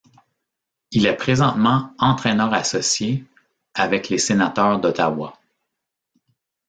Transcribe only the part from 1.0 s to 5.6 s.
est présentement entraîneur-associée avec les Sénateurs d'Ottawa.